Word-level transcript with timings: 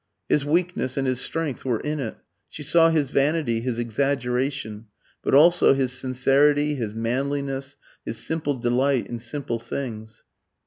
His 0.27 0.43
weakness 0.43 0.97
and 0.97 1.05
his 1.05 1.21
strength 1.21 1.63
were 1.63 1.79
in 1.79 1.99
it. 1.99 2.17
She 2.49 2.63
saw 2.63 2.89
his 2.89 3.11
vanity, 3.11 3.61
his 3.61 3.77
exaggeration; 3.77 4.87
but 5.21 5.35
also 5.35 5.75
his 5.75 5.91
sincerity, 5.91 6.73
his 6.73 6.95
manliness, 6.95 7.77
his 8.03 8.17
simple 8.17 8.55
delight 8.55 9.05
in 9.05 9.19
simple 9.19 9.59
things. 9.59 10.23